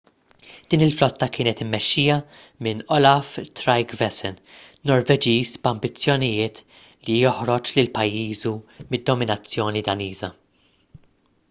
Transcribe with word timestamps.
din 0.69 0.83
il-flotta 0.83 1.25
kienet 1.35 1.59
immexxija 1.65 2.15
minn 2.67 2.81
olaf 2.97 3.29
trygvasson 3.59 4.41
norveġiż 4.93 5.53
b'ambizzjonijiet 5.69 6.65
li 7.09 7.21
joħroġ 7.21 7.75
lil 7.79 7.95
pajjiżu 8.01 8.57
mid-dominazzjoni 8.95 9.89
daniża 9.93 10.35